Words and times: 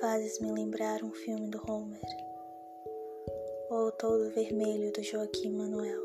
fazes 0.00 0.38
me 0.40 0.50
lembrar 0.52 1.02
um 1.02 1.10
filme 1.10 1.48
do 1.48 1.58
Homer, 1.70 2.00
ou 3.70 3.88
o 3.88 3.92
todo 3.92 4.30
vermelho 4.30 4.92
do 4.92 5.02
Joaquim 5.02 5.50
Manuel. 5.50 6.02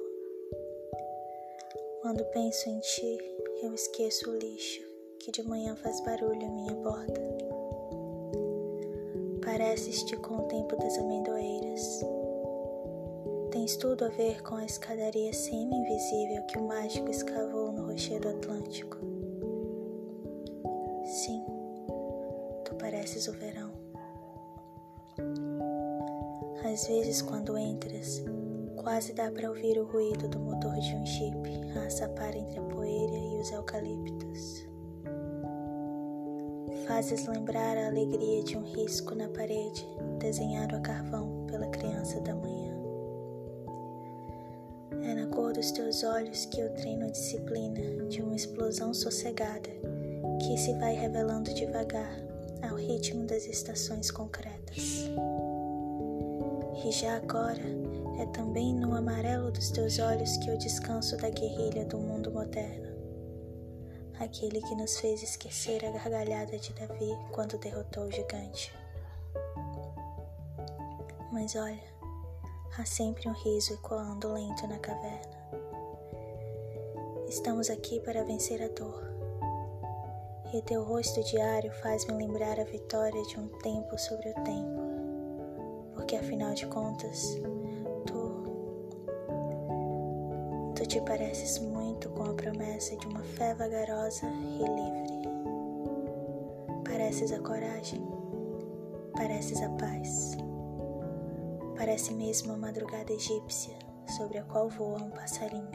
Quando 2.01 2.23
penso 2.25 2.69
em 2.69 2.79
ti, 2.79 3.17
eu 3.61 3.73
esqueço 3.73 4.29
o 4.29 4.37
lixo 4.37 4.81
que 5.19 5.31
de 5.31 5.43
manhã 5.43 5.75
faz 5.75 5.99
barulho 6.01 6.45
à 6.45 6.49
minha 6.49 6.75
porta. 6.75 7.21
Pareces-te 9.43 10.15
com 10.17 10.37
o 10.37 10.47
tempo 10.47 10.75
das 10.77 10.97
amendoeiras. 10.97 12.01
Tens 13.51 13.75
tudo 13.75 14.05
a 14.05 14.09
ver 14.09 14.41
com 14.41 14.55
a 14.55 14.65
escadaria 14.65 15.33
semi-invisível 15.33 16.43
que 16.43 16.57
o 16.57 16.67
mágico 16.67 17.09
escavou 17.09 17.71
no 17.71 17.87
rochedo 17.87 18.29
Atlântico. 18.29 18.97
Sim, 21.05 21.43
tu 22.63 22.73
pareces 22.75 23.27
o 23.27 23.33
verão. 23.33 23.80
Às 26.63 26.87
vezes, 26.87 27.21
quando 27.21 27.57
entras, 27.57 28.23
quase 28.77 29.13
dá 29.13 29.29
para 29.31 29.49
ouvir 29.49 29.77
o 29.77 29.85
ruído 29.85 30.27
do 30.27 30.39
motor 30.39 30.73
de 30.73 30.95
um 30.95 31.05
jipe 31.05 31.61
a 31.77 31.89
sapar 31.89 32.35
entre 32.35 32.59
a 32.59 32.63
poeira 32.63 33.15
e 33.15 33.39
os 33.39 33.51
eucaliptos. 33.51 34.65
Fazes 36.87 37.27
lembrar 37.27 37.77
a 37.77 37.87
alegria 37.87 38.43
de 38.43 38.57
um 38.57 38.63
risco 38.63 39.15
na 39.15 39.27
parede, 39.29 39.85
desenhado 40.19 40.75
a 40.75 40.79
carvão 40.79 41.45
pela 41.47 41.67
criança 41.67 42.19
da 42.21 42.35
manhã. 42.35 42.75
É 45.03 45.13
na 45.15 45.27
cor 45.27 45.53
dos 45.53 45.71
teus 45.71 46.03
olhos 46.03 46.45
que 46.45 46.59
eu 46.59 46.73
treino 46.73 47.05
a 47.05 47.09
disciplina 47.09 48.05
de 48.07 48.21
uma 48.21 48.35
explosão 48.35 48.93
sossegada 48.93 49.69
que 50.39 50.57
se 50.57 50.73
vai 50.75 50.93
revelando 50.93 51.53
devagar 51.53 52.30
ao 52.67 52.75
ritmo 52.75 53.25
das 53.25 53.45
estações 53.45 54.11
concretas. 54.11 55.05
E 56.85 56.91
já 56.91 57.15
agora 57.15 57.63
é 58.19 58.25
também 58.27 58.73
no 58.73 58.95
amarelo 58.95 59.51
dos 59.51 59.69
teus 59.71 59.99
olhos 59.99 60.37
que 60.37 60.49
eu 60.49 60.57
descanso 60.57 61.17
da 61.17 61.29
guerrilha 61.29 61.85
do 61.85 61.97
mundo 61.97 62.31
moderno 62.31 62.91
aquele 64.23 64.61
que 64.61 64.75
nos 64.75 64.99
fez 64.99 65.23
esquecer 65.23 65.83
a 65.83 65.91
gargalhada 65.91 66.57
de 66.57 66.73
Davi 66.73 67.17
quando 67.31 67.57
derrotou 67.57 68.05
o 68.05 68.11
gigante. 68.11 68.73
Mas 71.31 71.55
olha, 71.55 71.83
há 72.77 72.85
sempre 72.85 73.27
um 73.27 73.33
riso 73.33 73.73
ecoando 73.73 74.33
lento 74.33 74.67
na 74.67 74.77
caverna. 74.77 75.41
Estamos 77.27 77.69
aqui 77.69 77.99
para 78.01 78.23
vencer 78.23 78.61
a 78.61 78.67
dor. 78.67 79.20
E 80.53 80.61
teu 80.63 80.83
rosto 80.83 81.23
diário 81.23 81.71
faz-me 81.81 82.13
lembrar 82.13 82.59
a 82.59 82.65
vitória 82.65 83.23
de 83.23 83.39
um 83.39 83.47
tempo 83.59 83.97
sobre 83.97 84.29
o 84.29 84.33
tempo. 84.43 84.81
Porque 85.95 86.15
afinal 86.15 86.53
de 86.53 86.67
contas, 86.67 87.39
Tu 90.81 90.87
te 90.87 90.99
pareces 91.01 91.59
muito 91.59 92.09
com 92.09 92.23
a 92.23 92.33
promessa 92.33 92.97
de 92.97 93.05
uma 93.05 93.21
fé 93.21 93.53
vagarosa 93.53 94.25
e 94.25 94.63
livre. 94.63 95.21
Pareces 96.83 97.31
a 97.31 97.39
coragem, 97.39 98.01
pareces 99.15 99.61
a 99.61 99.69
paz. 99.69 100.35
Parece 101.77 102.15
mesmo 102.15 102.53
a 102.53 102.57
madrugada 102.57 103.13
egípcia 103.13 103.75
sobre 104.17 104.39
a 104.39 104.43
qual 104.43 104.69
voa 104.69 105.03
um 105.03 105.11
passarinho. 105.11 105.69